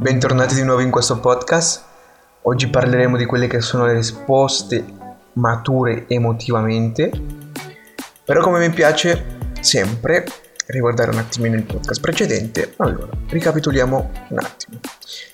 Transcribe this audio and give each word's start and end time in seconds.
Bentornati 0.00 0.54
di 0.54 0.62
nuovo 0.62 0.80
in 0.80 0.92
questo 0.92 1.18
podcast. 1.18 1.82
Oggi 2.42 2.68
parleremo 2.68 3.16
di 3.16 3.24
quelle 3.24 3.48
che 3.48 3.60
sono 3.60 3.84
le 3.84 3.94
risposte 3.94 4.84
mature 5.32 6.04
emotivamente. 6.06 7.10
Però 8.24 8.40
come 8.40 8.60
mi 8.60 8.72
piace 8.72 9.38
sempre 9.58 10.24
riguardare 10.66 11.10
un 11.10 11.18
attimino 11.18 11.56
il 11.56 11.64
podcast 11.64 12.00
precedente, 12.00 12.74
allora 12.76 13.08
ricapitoliamo 13.28 14.10
un 14.28 14.38
attimo. 14.38 14.78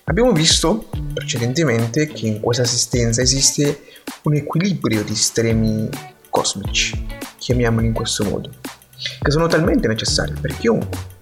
Abbiamo 0.04 0.32
visto 0.32 0.88
precedentemente 1.12 2.06
che 2.06 2.26
in 2.26 2.40
questa 2.40 2.62
assistenza 2.62 3.20
esiste 3.20 3.82
un 4.22 4.34
equilibrio 4.34 5.04
di 5.04 5.12
estremi 5.12 5.90
cosmici, 6.30 7.06
chiamiamoli 7.36 7.88
in 7.88 7.92
questo 7.92 8.24
modo, 8.24 8.48
che 9.20 9.30
sono 9.30 9.46
talmente 9.46 9.86
necessari 9.88 10.32
per 10.40 10.56
chiunque 10.56 11.12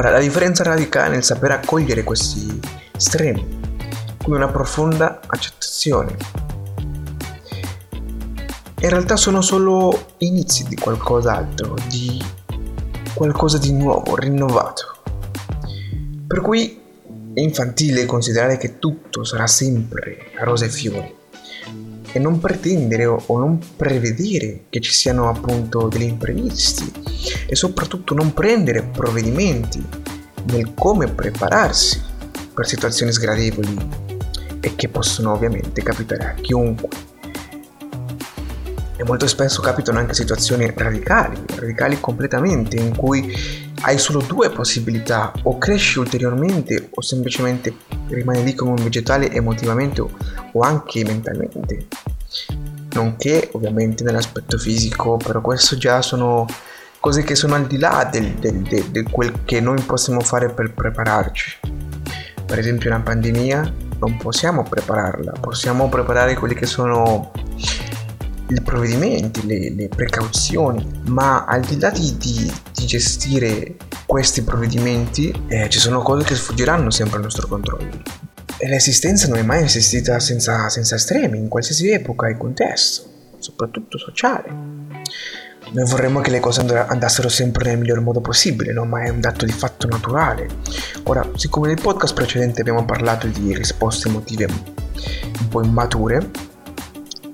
Ora, 0.00 0.12
la 0.12 0.18
differenza 0.18 0.62
radicale 0.62 1.10
nel 1.10 1.22
saper 1.22 1.50
accogliere 1.50 2.04
questi 2.04 2.58
estremi, 2.96 3.60
come 4.16 4.36
una 4.36 4.48
profonda 4.48 5.20
accettazione. 5.26 6.16
In 8.80 8.88
realtà 8.88 9.16
sono 9.16 9.42
solo 9.42 10.14
inizi 10.16 10.66
di 10.66 10.76
qualcos'altro, 10.76 11.74
di 11.86 12.18
qualcosa 13.12 13.58
di 13.58 13.72
nuovo, 13.74 14.16
rinnovato. 14.16 15.02
Per 16.26 16.40
cui 16.40 16.80
è 17.34 17.40
infantile 17.40 18.06
considerare 18.06 18.56
che 18.56 18.78
tutto 18.78 19.22
sarà 19.22 19.46
sempre 19.46 20.30
rose 20.38 20.64
e 20.64 20.70
fiori 20.70 21.19
e 22.12 22.18
non 22.18 22.38
pretendere 22.40 23.06
o 23.06 23.38
non 23.38 23.58
prevedere 23.76 24.64
che 24.68 24.80
ci 24.80 24.92
siano 24.92 25.28
appunto 25.28 25.88
degli 25.88 26.02
imprevisti 26.02 26.90
e 27.46 27.54
soprattutto 27.54 28.14
non 28.14 28.32
prendere 28.32 28.82
provvedimenti 28.82 29.84
nel 30.44 30.72
come 30.74 31.08
prepararsi 31.08 32.02
per 32.52 32.66
situazioni 32.66 33.12
sgradevoli 33.12 33.76
e 34.60 34.74
che 34.76 34.88
possono 34.88 35.32
ovviamente 35.32 35.82
capitare 35.82 36.24
a 36.24 36.34
chiunque. 36.34 37.09
E 39.00 39.04
molto 39.04 39.26
spesso 39.26 39.62
capitano 39.62 39.98
anche 39.98 40.12
situazioni 40.12 40.70
radicali, 40.76 41.34
radicali 41.54 41.98
completamente, 42.00 42.76
in 42.76 42.94
cui 42.94 43.34
hai 43.80 43.96
solo 43.96 44.20
due 44.20 44.50
possibilità, 44.50 45.32
o 45.44 45.56
cresci 45.56 45.98
ulteriormente 45.98 46.90
o 46.92 47.00
semplicemente 47.00 47.74
rimani 48.08 48.44
lì 48.44 48.54
come 48.54 48.72
un 48.72 48.82
vegetale 48.82 49.32
emotivamente 49.32 50.02
o 50.02 50.60
anche 50.60 51.02
mentalmente. 51.02 51.86
Nonché 52.92 53.48
ovviamente 53.52 54.04
nell'aspetto 54.04 54.58
fisico, 54.58 55.16
però 55.16 55.40
questo 55.40 55.78
già 55.78 56.02
sono 56.02 56.46
cose 57.00 57.22
che 57.22 57.34
sono 57.34 57.54
al 57.54 57.66
di 57.66 57.78
là 57.78 58.06
del, 58.12 58.34
del 58.34 59.08
quel 59.10 59.44
che 59.46 59.62
noi 59.62 59.80
possiamo 59.80 60.20
fare 60.20 60.50
per 60.50 60.74
prepararci. 60.74 61.60
Per 62.44 62.58
esempio 62.58 62.90
una 62.90 63.00
pandemia 63.00 63.72
non 63.98 64.18
possiamo 64.18 64.62
prepararla, 64.62 65.32
possiamo 65.40 65.88
preparare 65.88 66.34
quelli 66.34 66.54
che 66.54 66.66
sono 66.66 67.30
i 68.54 68.62
provvedimenti, 68.62 69.46
le, 69.46 69.70
le 69.70 69.88
precauzioni, 69.88 71.02
ma 71.06 71.44
al 71.44 71.62
di 71.62 71.78
là 71.78 71.90
di, 71.90 72.16
di, 72.16 72.52
di 72.74 72.86
gestire 72.86 73.76
questi 74.06 74.42
provvedimenti 74.42 75.32
eh, 75.48 75.68
ci 75.68 75.78
sono 75.78 76.02
cose 76.02 76.24
che 76.24 76.34
sfuggiranno 76.34 76.90
sempre 76.90 77.16
al 77.16 77.22
nostro 77.22 77.46
controllo. 77.46 78.02
E 78.56 78.68
l'esistenza 78.68 79.28
non 79.28 79.38
è 79.38 79.42
mai 79.42 79.64
esistita 79.64 80.18
senza, 80.18 80.68
senza 80.68 80.96
estremi, 80.96 81.38
in 81.38 81.48
qualsiasi 81.48 81.90
epoca 81.90 82.28
e 82.28 82.36
contesto, 82.36 83.08
soprattutto 83.38 83.96
sociale. 83.96 84.48
Noi 85.72 85.88
vorremmo 85.88 86.20
che 86.20 86.30
le 86.30 86.40
cose 86.40 86.60
andassero 86.60 87.28
sempre 87.28 87.66
nel 87.66 87.78
miglior 87.78 88.00
modo 88.00 88.20
possibile, 88.20 88.72
no? 88.72 88.84
ma 88.84 89.02
è 89.02 89.08
un 89.08 89.20
dato 89.20 89.44
di 89.44 89.52
fatto 89.52 89.86
naturale. 89.86 90.48
Ora, 91.04 91.24
siccome 91.36 91.68
nel 91.68 91.80
podcast 91.80 92.12
precedente 92.12 92.60
abbiamo 92.60 92.84
parlato 92.84 93.28
di 93.28 93.54
risposte 93.54 94.08
emotive 94.08 94.46
un 94.46 95.48
po' 95.48 95.62
immature, 95.62 96.28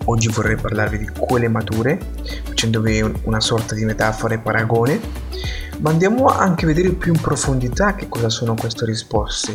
oggi 0.06 0.28
vorrei 0.28 0.56
parlarvi 0.56 0.98
di 0.98 1.10
quelle 1.16 1.48
mature, 1.48 1.98
facendovi 2.44 3.04
una 3.22 3.40
sorta 3.40 3.74
di 3.74 3.84
metafora 3.84 4.34
e 4.34 4.38
paragone, 4.38 5.00
ma 5.78 5.90
andiamo 5.90 6.26
anche 6.26 6.64
a 6.64 6.68
vedere 6.68 6.90
più 6.90 7.12
in 7.12 7.20
profondità 7.20 7.94
che 7.94 8.08
cosa 8.08 8.28
sono 8.28 8.54
queste 8.54 8.84
risposte. 8.84 9.54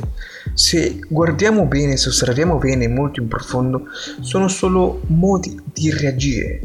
Se 0.53 0.99
guardiamo 1.09 1.65
bene, 1.65 1.97
se 1.97 2.09
osserviamo 2.09 2.57
bene 2.57 2.87
molto 2.87 3.19
in 3.19 3.27
profondo, 3.27 3.85
sono 4.21 4.47
solo 4.47 5.01
modi 5.07 5.59
di 5.73 5.91
reagire 5.91 6.61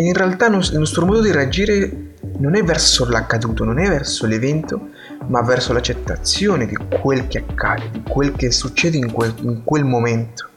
e 0.00 0.04
in 0.04 0.14
realtà 0.14 0.46
il 0.46 0.78
nostro 0.78 1.04
modo 1.04 1.20
di 1.20 1.30
reagire 1.30 2.14
non 2.38 2.56
è 2.56 2.62
verso 2.62 3.06
l'accaduto, 3.06 3.64
non 3.64 3.78
è 3.78 3.86
verso 3.86 4.26
l'evento, 4.26 4.88
ma 5.26 5.42
verso 5.42 5.74
l'accettazione 5.74 6.64
di 6.64 6.74
quel 7.02 7.28
che 7.28 7.44
accade, 7.46 7.90
di 7.90 8.02
quel 8.08 8.32
che 8.32 8.50
succede 8.50 8.96
in 8.96 9.12
quel, 9.12 9.34
in 9.42 9.62
quel 9.62 9.84
momento. 9.84 10.49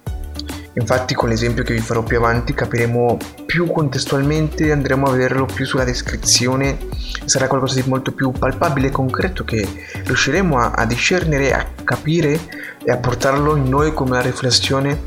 Infatti 0.75 1.13
con 1.13 1.29
l'esempio 1.29 1.63
che 1.63 1.73
vi 1.73 1.79
farò 1.79 2.01
più 2.01 2.17
avanti 2.17 2.53
capiremo 2.53 3.17
più 3.45 3.71
contestualmente, 3.71 4.71
andremo 4.71 5.05
a 5.05 5.11
vederlo 5.11 5.45
più 5.45 5.65
sulla 5.65 5.83
descrizione, 5.83 6.77
sarà 7.25 7.47
qualcosa 7.47 7.79
di 7.79 7.87
molto 7.87 8.11
più 8.11 8.31
palpabile 8.31 8.87
e 8.87 8.91
concreto 8.91 9.43
che 9.43 9.67
riusciremo 10.03 10.57
a, 10.57 10.71
a 10.71 10.85
discernere, 10.85 11.53
a 11.53 11.67
capire 11.83 12.39
e 12.83 12.91
a 12.91 12.97
portarlo 12.97 13.55
in 13.55 13.69
noi 13.69 13.93
come 13.93 14.11
una 14.11 14.21
riflessione 14.21 14.99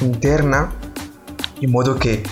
interna 0.00 0.72
in 1.58 1.70
modo 1.70 1.94
che 1.94 2.22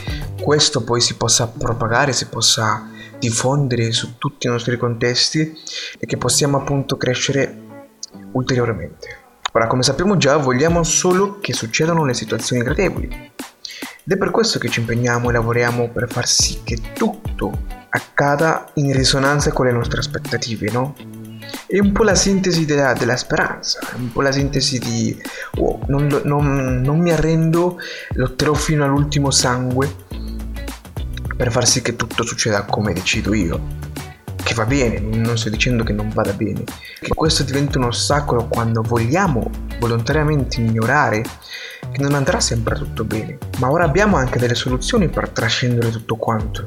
questo 0.41 0.83
poi 0.83 1.03
si 1.03 1.17
possa 1.17 1.47
propagare, 1.47 2.15
si 2.15 2.29
possa 2.29 2.89
diffondere 3.19 3.93
su 3.93 4.17
tutti 4.17 4.47
i 4.47 4.51
nostri 4.51 4.79
contesti 4.79 5.55
e 5.99 6.07
che 6.07 6.17
possiamo 6.17 6.57
appunto 6.57 6.97
crescere 6.97 7.67
ulteriormente. 8.33 9.28
Ora, 9.53 9.67
come 9.67 9.83
sappiamo 9.83 10.17
già, 10.19 10.37
vogliamo 10.37 10.83
solo 10.83 11.39
che 11.41 11.55
succedano 11.55 12.05
le 12.05 12.15
situazioni 12.15 12.63
gradevoli. 12.63 13.07
Ed 13.07 14.13
è 14.13 14.17
per 14.17 14.31
questo 14.31 14.59
che 14.59 14.69
ci 14.69 14.81
impegniamo 14.81 15.31
e 15.31 15.33
lavoriamo 15.33 15.89
per 15.89 16.11
far 16.11 16.27
sì 16.27 16.61
che 16.63 16.79
tutto 16.93 17.77
accada 17.89 18.71
in 18.75 18.93
risonanza 18.93 19.53
con 19.53 19.67
le 19.67 19.73
nostre 19.73 20.01
aspettative, 20.01 20.71
no? 20.71 20.95
È 21.67 21.79
un 21.79 21.93
po' 21.93 22.05
la 22.05 22.15
sintesi 22.15 22.67
della, 22.67 22.93
della 22.93 23.17
speranza, 23.17 23.81
è 23.81 23.95
un 23.95 24.13
po' 24.13 24.21
la 24.21 24.33
sintesi 24.33 24.79
di 24.79 25.21
oh, 25.57 25.81
non, 25.87 26.07
non, 26.25 26.83
non 26.83 27.01
mi 27.01 27.11
arrendo, 27.11 27.79
lotterò 28.11 28.53
fino 28.53 28.85
all'ultimo 28.85 29.31
sangue 29.31 30.07
per 31.37 31.51
far 31.51 31.67
sì 31.67 31.83
che 31.83 31.97
tutto 31.97 32.23
succeda 32.23 32.65
come 32.65 32.93
decido 32.93 33.33
io. 33.33 33.88
Che 34.49 34.55
va 34.55 34.65
bene, 34.65 34.99
non 34.99 35.37
sto 35.37 35.51
dicendo 35.51 35.85
che 35.85 35.93
non 35.93 36.09
vada 36.09 36.33
bene, 36.33 36.65
che 36.99 37.13
questo 37.15 37.43
diventa 37.43 37.77
un 37.77 37.85
ostacolo 37.85 38.47
quando 38.49 38.81
vogliamo 38.81 39.51
volontariamente 39.79 40.63
ignorare 40.63 41.21
che 41.93 42.01
non 42.01 42.15
andrà 42.15 42.41
sempre 42.41 42.75
tutto 42.75 43.05
bene, 43.05 43.37
ma 43.59 43.71
ora 43.71 43.85
abbiamo 43.85 44.17
anche 44.17 44.39
delle 44.39 44.55
soluzioni 44.55 45.09
per 45.09 45.29
trascendere 45.29 45.91
tutto 45.91 46.17
quanto. 46.17 46.65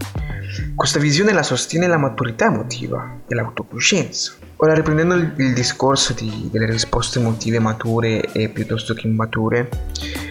Questa 0.76 1.00
visione 1.00 1.34
la 1.34 1.42
sostiene 1.42 1.88
la 1.88 1.98
maturità 1.98 2.46
emotiva 2.46 3.18
e 3.28 3.34
l'autocoscienza. 3.34 4.34
Ora 4.58 4.76
riprendendo 4.76 5.16
il, 5.16 5.34
il 5.38 5.56
discorso 5.56 6.14
di, 6.14 6.50
delle 6.52 6.68
risposte 6.68 7.18
emotive 7.18 7.58
mature 7.58 8.32
e 8.32 8.50
piuttosto 8.50 8.94
che 8.94 9.08
immature, 9.08 9.68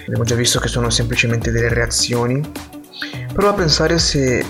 abbiamo 0.06 0.22
già 0.22 0.36
visto 0.36 0.60
che 0.60 0.68
sono 0.68 0.88
semplicemente 0.88 1.50
delle 1.50 1.74
reazioni 1.74 2.40
Prova 3.32 3.50
a 3.50 3.54
pensare 3.54 3.98
se 3.98 4.44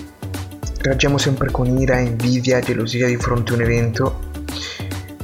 reagiamo 0.80 1.18
sempre 1.18 1.50
con 1.50 1.66
ira, 1.66 1.98
invidia, 1.98 2.60
gelosia 2.60 3.06
di 3.06 3.16
fronte 3.16 3.52
a 3.52 3.54
un 3.56 3.62
evento. 3.62 4.28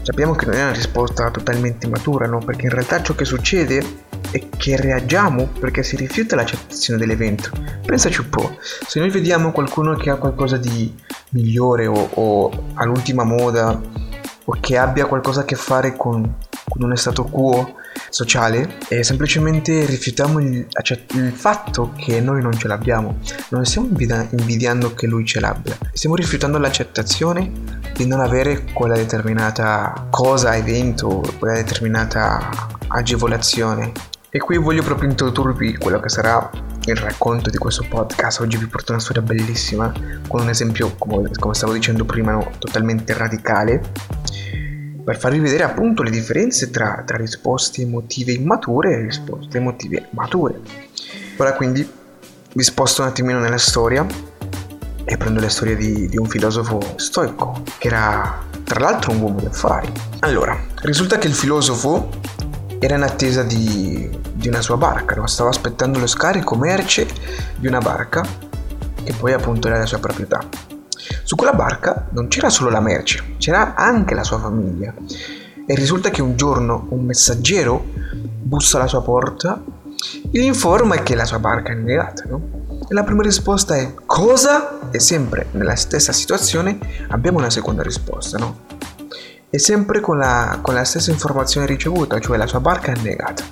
Sappiamo 0.03 0.35
che 0.35 0.47
non 0.47 0.55
è 0.55 0.63
una 0.63 0.73
risposta 0.73 1.31
totalmente 1.31 1.89
matura, 1.89 2.27
no? 2.27 2.39
Perché 2.39 2.67
in 2.67 2.71
realtà 2.71 3.03
ciò 3.03 3.15
che 3.15 3.25
succede 3.25 4.05
è 4.31 4.49
che 4.57 4.77
reagiamo 4.77 5.49
perché 5.59 5.83
si 5.83 5.97
rifiuta 5.97 6.37
l'accettazione 6.37 6.99
dell'evento. 6.99 7.51
Pensaci 7.85 8.21
un 8.21 8.29
po', 8.29 8.57
se 8.61 9.01
noi 9.01 9.11
vediamo 9.11 9.51
qualcuno 9.51 9.97
che 9.97 10.11
ha 10.11 10.17
qualcosa 10.17 10.59
di 10.59 10.95
migliore 11.31 11.87
o, 11.87 12.09
o 12.15 12.65
all'ultima 12.75 13.25
moda 13.25 13.81
o 14.45 14.57
che 14.61 14.77
abbia 14.77 15.07
qualcosa 15.07 15.41
a 15.41 15.45
che 15.45 15.57
fare 15.57 15.97
con, 15.97 16.37
con 16.77 16.91
un 16.91 16.97
stato 16.97 17.25
quo 17.25 17.75
sociale 18.11 18.77
e 18.89 19.03
semplicemente 19.03 19.85
rifiutiamo 19.85 20.39
il, 20.41 20.67
il, 21.15 21.33
fatto 21.33 21.93
che 21.97 22.21
noi 22.21 22.43
non 22.43 22.53
ce 22.53 22.69
l'abbiamo. 22.69 23.19
Non 23.51 23.65
stiamo 23.65 23.89
invidiando 23.89 24.95
che 24.95 25.07
lui 25.07 25.25
ce 25.25 25.41
l'abbia, 25.41 25.77
stiamo 25.93 26.15
rifiutando 26.15 26.59
l'accettazione 26.59 27.51
di 27.95 28.07
non 28.07 28.21
avere 28.21 28.65
quella 28.73 28.95
determinata 28.95 30.09
cosa, 30.11 30.55
evento, 30.55 31.23
quella 31.39 31.55
determinata 31.55 32.51
agevolazione. 32.89 33.93
E 34.29 34.39
qui 34.39 34.59
voglio 34.59 34.83
proprio 34.83 35.09
introdurvi 35.09 35.79
quello 35.79 35.99
che 35.99 36.11
sarà 36.11 36.51
il 36.85 36.97
racconto 36.97 37.49
di 37.49 37.57
questo 37.57 37.87
podcast. 37.89 38.41
Oggi 38.41 38.59
vi 38.59 38.67
porto 38.67 38.93
una 38.93 39.01
storia 39.01 39.23
bellissima 39.23 39.91
con 40.29 40.43
un 40.43 40.51
esempio, 40.51 40.95
come, 40.99 41.31
come 41.39 41.55
stavo 41.55 41.73
dicendo 41.73 42.05
prima, 42.05 42.33
no, 42.33 42.51
totalmente 42.59 43.15
radicale 43.15 43.81
per 45.07 45.19
farvi 45.19 45.39
vedere 45.39 45.63
appunto 45.63 46.03
le 46.03 46.11
differenze 46.11 46.69
tra, 46.69 47.05
tra 47.07 47.17
risposte 47.17 47.81
emotive 47.83 48.33
immature 48.33 48.91
e 48.91 49.03
risposte 49.03 49.59
emotive 49.59 50.09
mature. 50.11 50.59
Ora 51.37 51.53
quindi 51.53 51.89
vi 52.53 52.63
sposto 52.65 53.03
un 53.03 53.09
attimino 53.09 53.39
nella 53.39 53.57
storia 53.57 54.05
e 55.05 55.17
prendo 55.17 55.41
la 55.41 55.49
storia 55.49 55.77
di, 55.77 56.09
di 56.09 56.17
un 56.17 56.27
filosofo 56.27 56.81
stoico 56.97 57.63
che 57.79 57.87
era 57.87 58.49
tra 58.65 58.81
l'altro 58.81 59.13
un 59.13 59.21
uomo 59.21 59.39
di 59.39 59.47
affari. 59.47 59.93
Allora, 60.21 60.59
risulta 60.83 61.19
che 61.19 61.29
il 61.29 61.35
filosofo 61.35 62.09
era 62.81 62.97
in 62.97 63.03
attesa 63.03 63.45
di, 63.45 64.11
di 64.33 64.49
una 64.49 64.61
sua 64.61 64.77
barca, 64.77 65.25
stava 65.29 65.51
aspettando 65.51 66.01
lo 66.01 66.09
scarico 66.09 66.57
merce 66.57 67.07
di 67.55 67.69
una 67.69 67.79
barca 67.79 68.27
che 69.05 69.13
poi 69.17 69.33
appunto 69.33 69.69
era 69.69 69.79
la 69.79 69.87
sua 69.87 70.01
proprietà. 70.01 70.75
Su 71.27 71.35
quella 71.35 71.55
barca 71.55 72.07
non 72.11 72.29
c'era 72.29 72.49
solo 72.49 72.71
la 72.71 72.79
merce, 72.79 73.35
c'era 73.39 73.75
anche 73.75 74.15
la 74.15 74.23
sua 74.23 74.39
famiglia. 74.39 74.95
E 75.67 75.75
risulta 75.75 76.09
che 76.11 76.23
un 76.23 76.37
giorno 76.37 76.87
un 76.91 77.05
messaggero 77.05 77.85
bussa 78.15 78.77
alla 78.77 78.87
sua 78.87 79.03
porta 79.03 79.61
e 80.31 80.39
gli 80.39 80.45
informa 80.45 80.95
che 80.99 81.17
la 81.17 81.25
sua 81.25 81.41
barca 81.41 81.73
è 81.73 81.75
negata, 81.75 82.23
no? 82.29 82.65
E 82.89 82.95
la 82.95 83.03
prima 83.03 83.23
risposta 83.23 83.75
è 83.75 83.93
cosa? 84.07 84.79
E 84.93 85.01
sempre 85.01 85.49
nella 85.51 85.75
stessa 85.75 86.13
situazione 86.13 86.79
abbiamo 87.09 87.39
una 87.39 87.51
seconda 87.51 87.83
risposta, 87.83 88.39
no? 88.39 88.59
E 89.51 89.59
sempre 89.59 89.99
con 89.99 90.19
la, 90.19 90.61
con 90.63 90.75
la 90.75 90.85
stessa 90.85 91.11
informazione 91.11 91.67
ricevuta, 91.67 92.21
cioè 92.21 92.37
la 92.37 92.47
sua 92.47 92.61
barca 92.61 92.93
è 92.93 93.01
negata. 93.01 93.43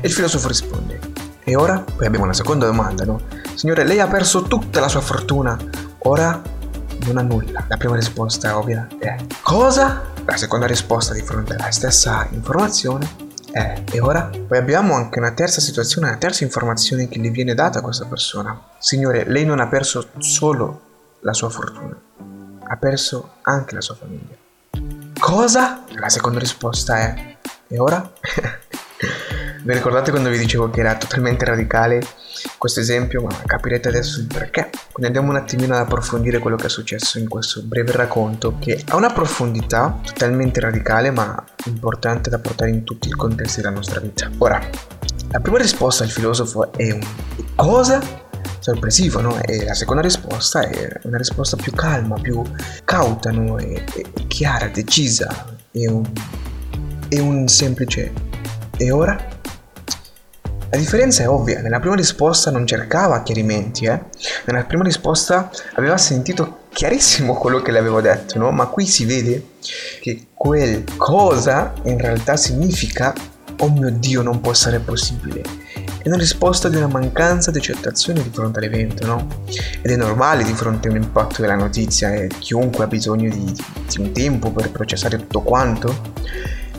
E 0.00 0.06
il 0.06 0.12
filosofo 0.12 0.46
risponde, 0.46 1.00
e 1.42 1.56
ora? 1.56 1.82
Poi 1.96 2.06
abbiamo 2.06 2.26
una 2.26 2.32
seconda 2.32 2.66
domanda, 2.66 3.04
no? 3.04 3.22
Signore, 3.56 3.82
lei 3.82 3.98
ha 3.98 4.06
perso 4.06 4.42
tutta 4.42 4.78
la 4.78 4.88
sua 4.88 5.00
fortuna, 5.00 5.58
ora 6.02 6.56
non 7.06 7.18
ha 7.18 7.22
nulla. 7.22 7.64
La 7.68 7.76
prima 7.76 7.94
risposta 7.94 8.56
ovvia 8.58 8.86
è 8.98 9.16
cosa? 9.42 10.02
La 10.24 10.36
seconda 10.36 10.66
risposta 10.66 11.14
di 11.14 11.22
fronte 11.22 11.54
alla 11.54 11.70
stessa 11.70 12.26
informazione 12.30 13.26
è 13.50 13.82
e 13.90 14.00
ora? 14.00 14.30
Poi 14.46 14.58
abbiamo 14.58 14.94
anche 14.94 15.18
una 15.18 15.32
terza 15.32 15.60
situazione, 15.60 16.08
una 16.08 16.18
terza 16.18 16.44
informazione 16.44 17.08
che 17.08 17.18
gli 17.18 17.30
viene 17.30 17.54
data 17.54 17.78
a 17.78 17.82
questa 17.82 18.04
persona. 18.04 18.60
Signore, 18.78 19.24
lei 19.26 19.44
non 19.44 19.60
ha 19.60 19.68
perso 19.68 20.08
solo 20.18 20.80
la 21.20 21.32
sua 21.32 21.48
fortuna, 21.48 21.98
ha 22.62 22.76
perso 22.76 23.36
anche 23.42 23.74
la 23.74 23.80
sua 23.80 23.94
famiglia. 23.94 24.36
Cosa? 25.18 25.84
La 25.98 26.08
seconda 26.08 26.38
risposta 26.38 26.98
è 26.98 27.36
e 27.68 27.78
ora? 27.78 28.10
Vi 29.60 29.72
ricordate 29.72 30.10
quando 30.10 30.30
vi 30.30 30.38
dicevo 30.38 30.70
che 30.70 30.80
era 30.80 30.96
totalmente 30.96 31.44
radicale 31.44 32.00
questo 32.56 32.78
esempio, 32.80 33.22
ma 33.22 33.30
capirete 33.44 33.88
adesso 33.88 34.20
il 34.20 34.26
perché. 34.26 34.70
Quindi 34.92 35.06
andiamo 35.06 35.30
un 35.30 35.36
attimino 35.36 35.74
ad 35.74 35.80
approfondire 35.80 36.38
quello 36.38 36.56
che 36.56 36.66
è 36.66 36.68
successo 36.70 37.18
in 37.18 37.28
questo 37.28 37.62
breve 37.62 37.92
racconto 37.92 38.56
che 38.58 38.82
ha 38.88 38.96
una 38.96 39.12
profondità 39.12 39.98
totalmente 40.04 40.60
radicale 40.60 41.10
ma 41.10 41.44
importante 41.66 42.30
da 42.30 42.38
portare 42.38 42.70
in 42.70 42.84
tutti 42.84 43.08
i 43.08 43.12
contesti 43.12 43.60
della 43.60 43.74
nostra 43.74 44.00
vita. 44.00 44.30
Ora, 44.38 44.60
la 45.30 45.40
prima 45.40 45.58
risposta 45.58 46.04
al 46.04 46.10
filosofo 46.10 46.72
è 46.72 46.92
un 46.92 47.04
cosa? 47.56 48.00
Sorpresivo, 48.60 49.20
no? 49.20 49.40
E 49.42 49.64
la 49.64 49.74
seconda 49.74 50.02
risposta 50.02 50.60
è 50.68 51.00
una 51.02 51.16
risposta 51.16 51.56
più 51.56 51.72
calma, 51.72 52.14
più 52.20 52.42
cauta, 52.84 53.30
no? 53.30 53.58
E, 53.58 53.84
e 53.94 54.26
chiara, 54.28 54.68
decisa. 54.68 55.56
È 55.70 55.86
un, 55.86 56.04
è 57.08 57.18
un 57.18 57.48
semplice 57.48 58.12
e 58.76 58.90
ora? 58.92 59.36
La 60.70 60.76
differenza 60.76 61.22
è 61.22 61.28
ovvia, 61.28 61.60
nella 61.60 61.80
prima 61.80 61.94
risposta 61.94 62.50
non 62.50 62.66
cercava 62.66 63.22
chiarimenti, 63.22 63.86
eh? 63.86 64.00
Nella 64.44 64.64
prima 64.64 64.84
risposta 64.84 65.50
aveva 65.74 65.96
sentito 65.96 66.66
chiarissimo 66.74 67.34
quello 67.34 67.62
che 67.62 67.70
le 67.70 67.78
avevo 67.78 68.02
detto, 68.02 68.38
no? 68.38 68.50
Ma 68.50 68.66
qui 68.66 68.86
si 68.86 69.06
vede 69.06 69.52
che 70.00 70.26
quel 70.34 70.84
cosa 70.96 71.72
in 71.84 71.96
realtà 71.96 72.36
significa 72.36 73.14
oh 73.60 73.70
mio 73.70 73.90
Dio, 73.90 74.20
non 74.22 74.40
può 74.42 74.52
essere 74.52 74.78
possibile. 74.78 75.42
È 76.02 76.06
una 76.06 76.18
risposta 76.18 76.68
di 76.68 76.76
una 76.76 76.86
mancanza 76.86 77.50
di 77.50 77.58
accettazione 77.58 78.22
di 78.22 78.30
fronte 78.30 78.58
all'evento, 78.58 79.06
no? 79.06 79.26
Ed 79.80 79.90
è 79.90 79.96
normale 79.96 80.44
di 80.44 80.52
fronte 80.52 80.88
a 80.88 80.90
un 80.90 80.98
impatto 80.98 81.40
della 81.40 81.56
notizia 81.56 82.12
e 82.12 82.28
chiunque 82.28 82.84
ha 82.84 82.88
bisogno 82.88 83.30
di, 83.30 83.52
di 83.52 84.00
un 84.00 84.12
tempo 84.12 84.50
per 84.50 84.70
processare 84.70 85.16
tutto 85.16 85.40
quanto 85.40 86.12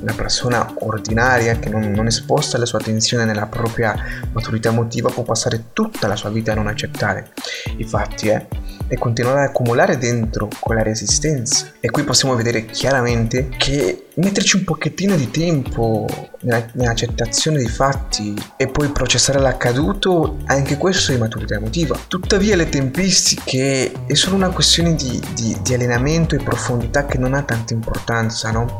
una 0.02 0.14
persona 0.14 0.74
ordinaria 0.80 1.58
che 1.60 1.70
non, 1.70 1.92
non 1.92 2.08
esposta 2.08 2.58
la 2.58 2.66
sua 2.66 2.80
attenzione 2.80 3.26
nella 3.26 3.48
propria 3.48 3.96
maturità 4.32 4.70
emotiva 4.70 5.10
può 5.10 5.24
passare 5.24 5.66
tutta 5.74 6.08
la 6.08 6.16
sua 6.16 6.30
vita 6.30 6.52
a 6.52 6.56
non 6.56 6.68
accettare 6.68 7.32
i 7.78 7.84
fatti 7.84 8.30
eh, 8.30 8.48
e 8.88 8.98
continuare 8.98 9.42
ad 9.42 9.50
accumulare 9.50 9.98
dentro 9.98 10.50
quella 10.60 10.82
resistenza. 10.82 11.72
E 11.80 11.90
qui 11.90 12.04
possiamo 12.04 12.36
vedere 12.36 12.66
chiaramente 12.66 13.50
che 13.56 14.08
metterci 14.16 14.58
un 14.58 14.64
pochettino 14.64 15.16
di 15.16 15.30
tempo 15.30 16.08
nella, 16.42 16.66
nell'accettazione 16.74 17.58
dei 17.58 17.68
fatti 17.68 18.34
e 18.58 18.68
poi 18.68 18.90
processare 18.90 19.40
l'accaduto, 19.40 20.38
anche 20.46 20.78
questo 20.78 21.12
è 21.12 21.18
maturità 21.18 21.56
emotiva. 21.56 21.98
Tuttavia 22.08 22.56
le 22.56 22.68
tempistiche 22.68 23.92
è 24.06 24.14
solo 24.16 24.36
una 24.36 24.50
questione 24.50 24.96
di, 24.96 25.22
di, 25.34 25.56
di 25.62 25.74
allenamento 25.74 26.36
e 26.36 26.40
profondità 26.40 27.06
che 27.06 27.18
non 27.18 27.36
ha 27.36 27.44
tanta 27.44 27.74
importanza, 27.74 28.52
no? 28.52 28.78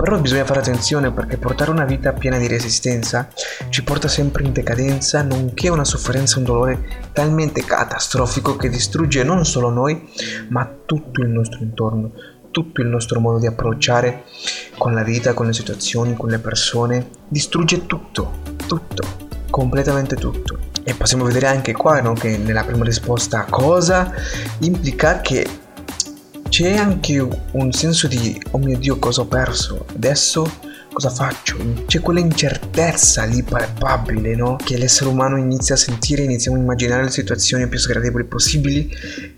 Però 0.00 0.18
bisogna 0.18 0.46
fare 0.46 0.60
attenzione 0.60 1.12
perché 1.12 1.36
portare 1.36 1.70
una 1.70 1.84
vita 1.84 2.14
piena 2.14 2.38
di 2.38 2.46
resistenza 2.46 3.28
ci 3.68 3.84
porta 3.84 4.08
sempre 4.08 4.44
in 4.44 4.52
decadenza, 4.52 5.20
nonché 5.22 5.68
una 5.68 5.84
sofferenza 5.84 6.38
un 6.38 6.46
dolore 6.46 7.10
talmente 7.12 7.62
catastrofico 7.62 8.56
che 8.56 8.70
distrugge 8.70 9.22
non 9.24 9.44
solo 9.44 9.68
noi, 9.68 10.08
ma 10.48 10.66
tutto 10.86 11.20
il 11.20 11.28
nostro 11.28 11.60
intorno, 11.60 12.12
tutto 12.50 12.80
il 12.80 12.86
nostro 12.86 13.20
modo 13.20 13.38
di 13.38 13.46
approcciare 13.46 14.24
con 14.78 14.94
la 14.94 15.02
vita, 15.02 15.34
con 15.34 15.44
le 15.44 15.52
situazioni, 15.52 16.16
con 16.16 16.30
le 16.30 16.38
persone. 16.38 17.10
Distrugge 17.28 17.84
tutto, 17.84 18.38
tutto, 18.66 19.02
completamente 19.50 20.16
tutto. 20.16 20.58
E 20.82 20.94
possiamo 20.94 21.24
vedere 21.24 21.48
anche 21.48 21.72
qua 21.72 22.00
no, 22.00 22.14
che 22.14 22.38
nella 22.38 22.64
prima 22.64 22.84
risposta 22.84 23.44
cosa 23.50 24.10
implica 24.60 25.20
che 25.20 25.46
c'è 26.50 26.76
anche 26.76 27.26
un 27.52 27.72
senso 27.72 28.08
di 28.08 28.38
oh 28.50 28.58
mio 28.58 28.76
dio 28.76 28.98
cosa 28.98 29.20
ho 29.20 29.26
perso? 29.26 29.86
Adesso 29.94 30.68
cosa 30.92 31.08
faccio? 31.08 31.56
C'è 31.86 32.00
quella 32.00 32.18
incertezza 32.18 33.22
lì 33.22 33.44
palpabile 33.44 34.34
no? 34.34 34.56
Che 34.56 34.76
l'essere 34.76 35.10
umano 35.10 35.36
inizia 35.36 35.76
a 35.76 35.78
sentire 35.78 36.24
iniziamo 36.24 36.56
a 36.56 36.60
immaginare 36.60 37.04
le 37.04 37.10
situazioni 37.10 37.68
più 37.68 37.78
sgradevoli 37.78 38.24
possibili 38.24 38.92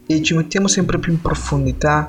e 0.07 0.23
ci 0.23 0.35
mettiamo 0.35 0.69
sempre 0.69 0.99
più 0.99 1.13
in 1.13 1.21
profondità 1.21 2.07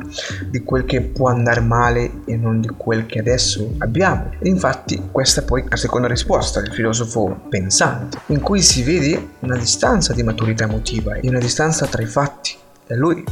di 0.49 0.63
quel 0.63 0.85
che 0.85 1.01
può 1.01 1.27
andare 1.27 1.59
male 1.59 2.21
e 2.25 2.37
non 2.37 2.61
di 2.61 2.69
quel 2.69 3.05
che 3.05 3.19
adesso 3.19 3.75
abbiamo. 3.79 4.31
E 4.39 4.47
infatti 4.47 5.09
questa 5.11 5.41
è 5.41 5.43
poi 5.43 5.65
la 5.67 5.75
seconda 5.75 6.07
risposta 6.07 6.61
del 6.61 6.71
filosofo 6.71 7.41
pensante 7.49 8.19
in 8.27 8.39
cui 8.39 8.61
si 8.61 8.83
vede 8.83 9.31
una 9.39 9.57
distanza 9.57 10.13
di 10.13 10.23
maturità 10.23 10.63
emotiva 10.63 11.15
e 11.15 11.27
una 11.27 11.39
distanza 11.39 11.85
tra 11.87 12.01
i 12.01 12.07
fatti 12.07 12.55
e 12.87 12.95
lui. 12.95 13.23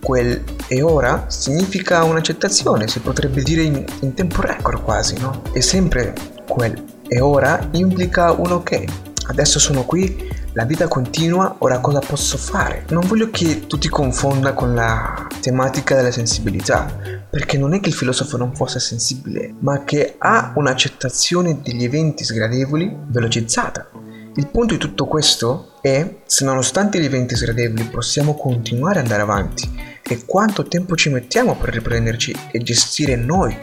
Quel 0.00 0.42
e 0.66 0.82
ora 0.82 1.26
significa 1.28 2.04
un'accettazione, 2.04 2.88
si 2.88 3.00
potrebbe 3.00 3.42
dire 3.42 3.62
in, 3.62 3.84
in 4.00 4.14
tempo 4.14 4.40
record 4.40 4.82
quasi, 4.82 5.18
no? 5.18 5.42
E 5.52 5.60
sempre 5.60 6.14
quel 6.48 6.92
e 7.06 7.20
ora 7.20 7.68
implica 7.72 8.32
un 8.32 8.52
ok. 8.52 8.84
Adesso 9.26 9.58
sono 9.58 9.84
qui, 9.84 10.28
la 10.52 10.64
vita 10.64 10.86
continua, 10.86 11.56
ora 11.58 11.78
cosa 11.80 12.00
posso 12.00 12.36
fare? 12.36 12.84
Non 12.88 13.06
voglio 13.06 13.30
che 13.30 13.66
tu 13.66 13.78
ti 13.78 13.88
confonda 13.88 14.52
con 14.52 14.74
la 14.74 15.26
tematica 15.40 15.94
della 15.94 16.10
sensibilità, 16.10 16.92
perché 17.30 17.56
non 17.56 17.72
è 17.72 17.80
che 17.80 17.88
il 17.88 17.94
filosofo 17.94 18.36
non 18.36 18.54
fosse 18.54 18.80
sensibile, 18.80 19.54
ma 19.60 19.84
che 19.84 20.16
ha 20.18 20.52
un'accettazione 20.54 21.60
degli 21.62 21.84
eventi 21.84 22.24
sgradevoli 22.24 22.94
velocizzata. 23.06 23.88
Il 24.36 24.48
punto 24.48 24.74
di 24.74 24.80
tutto 24.80 25.06
questo 25.06 25.74
è 25.80 26.16
se 26.26 26.44
nonostante 26.44 27.00
gli 27.00 27.04
eventi 27.04 27.36
sgradevoli 27.36 27.84
possiamo 27.84 28.34
continuare 28.34 28.98
ad 28.98 29.04
andare 29.04 29.22
avanti 29.22 29.92
e 30.06 30.24
quanto 30.26 30.64
tempo 30.64 30.94
ci 30.96 31.08
mettiamo 31.08 31.56
per 31.56 31.70
riprenderci 31.70 32.34
e 32.50 32.58
gestire 32.58 33.16
noi, 33.16 33.56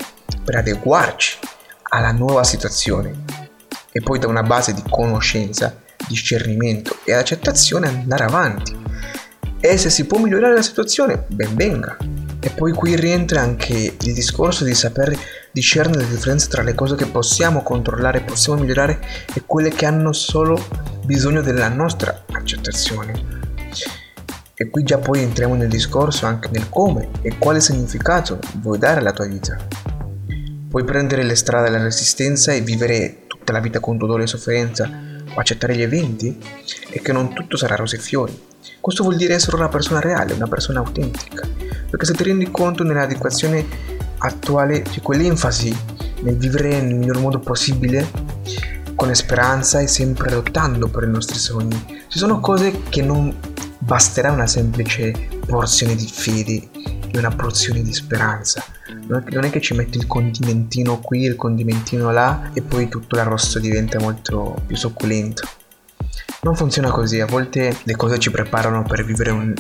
per 0.43 0.55
adeguarci 0.55 1.38
alla 1.89 2.12
nuova 2.12 2.43
situazione 2.43 3.24
e 3.91 4.01
poi 4.01 4.19
da 4.19 4.27
una 4.27 4.43
base 4.43 4.74
di 4.74 4.83
conoscenza, 4.89 5.81
discernimento 6.07 6.98
e 7.03 7.13
accettazione 7.13 7.88
andare 7.88 8.24
avanti. 8.24 8.75
E 9.60 9.77
se 9.77 9.89
si 9.89 10.05
può 10.05 10.17
migliorare 10.17 10.55
la 10.55 10.62
situazione, 10.62 11.25
ben 11.27 11.55
venga. 11.55 11.98
E 12.39 12.50
poi 12.50 12.71
qui 12.71 12.95
rientra 12.95 13.41
anche 13.41 13.95
il 14.00 14.13
discorso 14.13 14.63
di 14.63 14.74
saper 14.74 15.15
discernere 15.51 16.01
la 16.01 16.10
differenza 16.10 16.48
tra 16.48 16.63
le 16.63 16.74
cose 16.74 16.95
che 16.95 17.05
possiamo 17.05 17.62
controllare, 17.62 18.21
possiamo 18.21 18.60
migliorare 18.60 19.00
e 19.33 19.43
quelle 19.45 19.69
che 19.69 19.86
hanno 19.86 20.12
solo 20.12 20.60
bisogno 21.05 21.41
della 21.41 21.67
nostra 21.67 22.24
accettazione. 22.31 23.40
E 24.62 24.70
qui 24.70 24.84
già 24.84 25.00
poi 25.00 25.24
entriamo 25.24 25.56
nel 25.56 25.70
discorso 25.70 26.27
anche 26.27 26.48
nel 26.51 26.70
come 26.70 27.10
e 27.24 27.39
quale 27.39 27.60
significato 27.60 28.38
vuoi 28.58 28.77
dare 28.77 29.00
alla 29.00 29.12
tua 29.12 29.25
vita. 29.25 29.58
Puoi 30.70 30.84
prendere 30.84 31.24
le 31.24 31.34
strade 31.34 31.72
della 31.72 31.82
resistenza 31.82 32.51
e 32.51 32.62
vivere 32.62 33.24
tutta 33.25 33.53
la 33.53 33.60
vita 33.60 33.80
con 33.80 33.98
dolore 33.98 34.22
e 34.22 34.27
sofferenza 34.27 34.88
o 35.34 35.39
accettare 35.39 35.75
gli 35.75 35.82
eventi 35.82 36.38
e 36.91 37.01
che 37.01 37.12
non 37.12 37.34
tutto 37.34 37.58
sarà 37.58 37.74
rose 37.74 37.96
e 37.96 38.00
fiori. 38.00 38.39
Questo 38.80 39.01
vuol 39.01 39.15
dire 39.15 39.34
essere 39.34 39.56
una 39.56 39.68
persona 39.68 40.00
reale, 40.00 40.34
una 40.34 40.48
persona 40.48 40.77
autentica, 40.77 41.41
perché 41.89 42.06
se 42.06 42.13
ti 42.13 42.22
rendi 42.22 42.51
conto 42.51 42.84
nell'adeguazione 42.84 43.65
attuale 44.20 44.84
c'è 44.84 45.01
quell'enfasi 45.01 45.75
nel 46.22 46.38
vivere 46.38 46.80
nel 46.80 46.94
miglior 46.94 47.18
modo 47.18 47.39
possibile, 47.39 48.08
con 48.94 49.12
speranza 49.15 49.80
e 49.80 49.88
sempre 49.88 50.30
lottando 50.30 50.88
per 50.88 51.06
i 51.06 51.10
nostri 51.10 51.39
sogni. 51.39 51.84
Ci 52.08 52.20
sono 52.20 52.39
cose 52.39 52.84
che 52.89 53.01
non 53.01 53.36
basterà 53.91 54.31
una 54.31 54.48
semplice 54.48 55.12
porzione 55.45 55.95
di 55.95 56.07
fede 56.07 56.69
e 57.12 57.17
una 57.17 57.29
porzione 57.29 57.81
di 57.81 57.93
speranza. 57.93 58.63
Non 59.10 59.43
è 59.43 59.50
che 59.50 59.60
ci 59.60 59.74
metti 59.74 59.98
il 59.98 60.07
condimentino 60.07 61.01
qui, 61.01 61.24
il 61.24 61.36
condimentino 61.36 62.10
là 62.10 62.51
e 62.53 62.62
poi 62.62 62.88
tutto 62.88 63.17
l'arrosto 63.17 63.60
diventa 63.60 64.00
molto 64.00 64.55
più 64.65 64.77
succulento. 64.77 65.45
Non 66.43 66.55
funziona 66.55 66.89
così, 66.89 67.19
a 67.19 67.25
volte 67.25 67.75
le 67.83 67.95
cose 67.98 68.17
ci 68.17 68.31
preparano 68.31 68.83
per 68.83 69.03
vivere 69.03 69.31
un, 69.31 69.53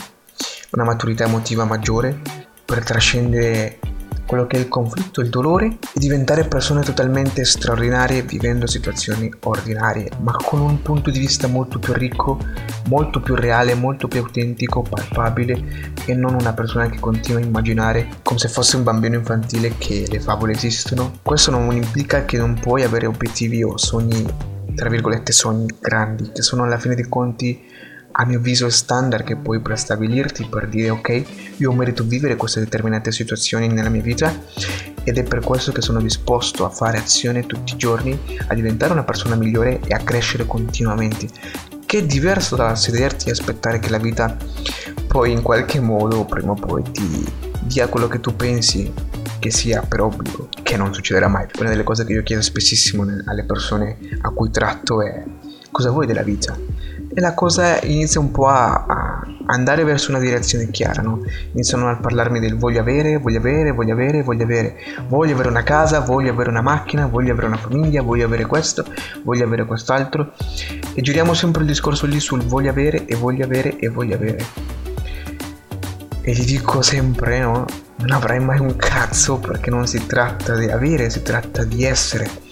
una 0.71 0.83
maturità 0.85 1.25
emotiva 1.25 1.65
maggiore, 1.65 2.17
per 2.63 2.85
trascendere 2.85 3.79
quello 4.31 4.47
che 4.47 4.55
è 4.55 4.59
il 4.61 4.69
conflitto, 4.69 5.19
il 5.19 5.27
dolore 5.27 5.65
e 5.65 5.77
diventare 5.99 6.45
persone 6.45 6.83
totalmente 6.83 7.43
straordinarie 7.43 8.21
vivendo 8.21 8.65
situazioni 8.65 9.29
ordinarie, 9.43 10.09
ma 10.21 10.33
con 10.41 10.61
un 10.61 10.81
punto 10.81 11.09
di 11.09 11.19
vista 11.19 11.47
molto 11.47 11.79
più 11.79 11.91
ricco, 11.91 12.39
molto 12.87 13.19
più 13.19 13.35
reale, 13.35 13.73
molto 13.73 14.07
più 14.07 14.21
autentico, 14.21 14.83
palpabile 14.83 15.93
e 16.05 16.13
non 16.13 16.35
una 16.35 16.53
persona 16.53 16.87
che 16.87 16.97
continua 16.97 17.41
a 17.41 17.43
immaginare 17.43 18.07
come 18.23 18.39
se 18.39 18.47
fosse 18.47 18.77
un 18.77 18.83
bambino 18.83 19.17
infantile 19.17 19.75
che 19.77 20.05
le 20.09 20.21
favole 20.21 20.53
esistono. 20.53 21.11
Questo 21.21 21.51
non 21.51 21.69
implica 21.75 22.23
che 22.23 22.37
non 22.37 22.57
puoi 22.57 22.83
avere 22.83 23.07
obiettivi 23.07 23.61
o 23.63 23.75
sogni, 23.75 24.25
tra 24.75 24.87
virgolette, 24.87 25.33
sogni 25.33 25.67
grandi, 25.77 26.31
che 26.31 26.41
sono 26.41 26.63
alla 26.63 26.77
fine 26.77 26.95
dei 26.95 27.09
conti 27.09 27.67
a 28.21 28.25
mio 28.25 28.37
avviso 28.37 28.69
standard 28.69 29.23
che 29.23 29.35
puoi 29.35 29.59
prestabilirti 29.61 30.45
per 30.45 30.67
dire 30.67 30.91
ok, 30.91 31.23
io 31.57 31.71
merito 31.71 32.03
vivere 32.03 32.35
queste 32.35 32.59
determinate 32.59 33.11
situazioni 33.11 33.67
nella 33.67 33.89
mia 33.89 34.03
vita 34.03 34.31
ed 35.03 35.17
è 35.17 35.23
per 35.23 35.39
questo 35.39 35.71
che 35.71 35.81
sono 35.81 35.99
disposto 35.99 36.63
a 36.63 36.69
fare 36.69 36.99
azione 36.99 37.47
tutti 37.47 37.73
i 37.73 37.77
giorni, 37.77 38.17
a 38.47 38.53
diventare 38.53 38.93
una 38.93 39.03
persona 39.03 39.35
migliore 39.35 39.79
e 39.87 39.95
a 39.95 40.03
crescere 40.03 40.45
continuamente, 40.45 41.27
che 41.87 41.97
è 41.97 42.03
diverso 42.03 42.55
dal 42.55 42.77
sederti 42.77 43.29
e 43.29 43.31
aspettare 43.31 43.79
che 43.79 43.89
la 43.89 43.97
vita 43.97 44.37
poi 45.07 45.31
in 45.31 45.41
qualche 45.41 45.79
modo 45.79 46.23
prima 46.25 46.51
o 46.51 46.55
poi 46.55 46.83
ti 46.91 47.25
dia 47.61 47.87
quello 47.87 48.07
che 48.07 48.19
tu 48.19 48.35
pensi 48.35 48.93
che 49.39 49.49
sia 49.49 49.81
per 49.81 50.01
obbligo, 50.01 50.49
che 50.61 50.77
non 50.77 50.93
succederà 50.93 51.27
mai. 51.27 51.47
Una 51.59 51.69
delle 51.69 51.81
cose 51.81 52.05
che 52.05 52.13
io 52.13 52.21
chiedo 52.21 52.43
spessissimo 52.43 53.03
alle 53.25 53.45
persone 53.45 53.97
a 54.21 54.29
cui 54.29 54.51
tratto 54.51 55.01
è 55.01 55.23
cosa 55.71 55.89
vuoi 55.89 56.05
della 56.05 56.21
vita? 56.21 56.55
E 57.13 57.19
la 57.19 57.33
cosa 57.33 57.79
inizia 57.81 58.21
un 58.21 58.31
po' 58.31 58.47
a, 58.47 58.85
a 58.87 59.21
andare 59.47 59.83
verso 59.83 60.11
una 60.11 60.19
direzione 60.19 60.69
chiara, 60.69 61.01
no? 61.01 61.21
Iniziano 61.51 61.89
a 61.89 61.97
parlarmi 61.97 62.39
del 62.39 62.57
voglio 62.57 62.79
avere, 62.79 63.17
voglio 63.17 63.39
avere, 63.39 63.71
voglio 63.71 63.93
avere, 63.93 64.23
voglio 64.23 64.43
avere, 64.43 64.75
voglio 65.07 65.33
avere 65.33 65.49
una 65.49 65.63
casa, 65.63 65.99
voglio 65.99 66.31
avere 66.31 66.49
una 66.49 66.61
macchina, 66.61 67.07
voglio 67.07 67.33
avere 67.33 67.47
una 67.47 67.57
famiglia, 67.57 68.01
voglio 68.01 68.25
avere 68.25 68.45
questo, 68.45 68.85
voglio 69.23 69.43
avere 69.43 69.65
quest'altro 69.65 70.33
e 70.93 71.01
giriamo 71.01 71.33
sempre 71.33 71.61
il 71.61 71.67
discorso 71.67 72.05
lì 72.05 72.19
sul 72.19 72.43
voglio 72.43 72.69
avere 72.69 73.05
e 73.05 73.15
voglio 73.15 73.43
avere 73.43 73.77
e 73.77 73.89
voglio 73.89 74.15
avere. 74.15 74.45
E 76.23 76.33
gli 76.33 76.45
dico 76.45 76.81
sempre, 76.81 77.39
no? 77.39 77.65
Non 77.97 78.11
avrai 78.11 78.39
mai 78.39 78.59
un 78.59 78.75
cazzo 78.75 79.39
perché 79.39 79.69
non 79.69 79.85
si 79.85 80.05
tratta 80.05 80.55
di 80.55 80.69
avere, 80.69 81.09
si 81.09 81.21
tratta 81.23 81.63
di 81.63 81.83
essere 81.83 82.50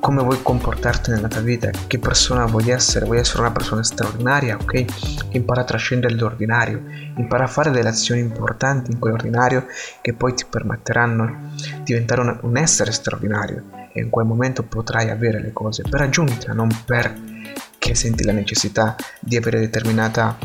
come 0.00 0.22
vuoi 0.22 0.40
comportarti 0.42 1.10
nella 1.10 1.28
tua 1.28 1.40
vita, 1.40 1.70
che 1.86 1.98
persona 1.98 2.46
vuoi 2.46 2.70
essere, 2.70 3.04
vuoi 3.04 3.18
essere 3.18 3.40
una 3.40 3.50
persona 3.50 3.82
straordinaria, 3.82 4.56
ok? 4.60 4.84
Impara 5.30 5.62
a 5.62 5.64
trascendere 5.64 6.14
l'ordinario, 6.14 6.82
impara 7.16 7.44
a 7.44 7.48
fare 7.48 7.70
delle 7.70 7.88
azioni 7.88 8.20
importanti 8.20 8.92
in 8.92 8.98
quell'ordinario 8.98 9.66
che 10.00 10.12
poi 10.14 10.34
ti 10.34 10.44
permetteranno 10.48 11.52
di 11.56 11.82
diventare 11.84 12.20
un, 12.20 12.38
un 12.42 12.56
essere 12.56 12.92
straordinario 12.92 13.64
e 13.92 14.00
in 14.00 14.10
quel 14.10 14.26
momento 14.26 14.62
potrai 14.62 15.10
avere 15.10 15.40
le 15.40 15.52
cose 15.52 15.82
per 15.82 16.00
aggiunta, 16.00 16.52
non 16.52 16.68
perché 16.84 17.94
senti 17.94 18.24
la 18.24 18.32
necessità 18.32 18.94
di 19.20 19.36
avere 19.36 19.58
determinata 19.58 20.36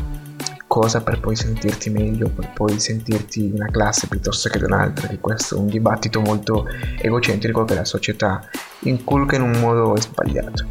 cosa 0.73 1.01
per 1.01 1.19
poi 1.19 1.35
sentirti 1.35 1.91
meglio, 1.91 2.29
per 2.29 2.51
poi 2.51 2.79
sentirti 2.79 3.45
in 3.45 3.53
una 3.53 3.67
classe 3.67 4.07
piuttosto 4.07 4.49
che 4.49 4.57
in 4.57 4.63
un'altra, 4.63 5.07
che 5.07 5.19
questo 5.19 5.55
è 5.55 5.59
un 5.59 5.67
dibattito 5.67 6.19
molto 6.19 6.65
egocentrico 6.99 7.63
che 7.63 7.75
la 7.75 7.85
società 7.85 8.41
inculca 8.79 9.35
in 9.35 9.43
un 9.43 9.51
modo 9.59 9.95
sbagliato. 10.01 10.65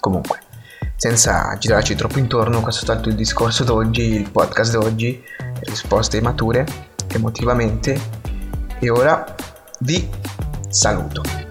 Comunque, 0.00 0.38
senza 0.96 1.54
girarci 1.58 1.94
troppo 1.96 2.18
intorno, 2.18 2.62
questo 2.62 2.80
è 2.80 2.84
stato 2.84 3.10
il 3.10 3.14
discorso 3.14 3.62
d'oggi, 3.62 4.14
il 4.14 4.30
podcast 4.30 4.72
d'oggi, 4.72 5.22
risposte 5.64 6.22
mature, 6.22 6.64
emotivamente, 7.12 8.00
e 8.78 8.88
ora 8.88 9.34
vi 9.80 10.08
saluto. 10.70 11.41